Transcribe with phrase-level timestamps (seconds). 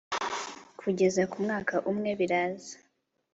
[0.79, 2.75] kugeza ku mwaka umwe biraza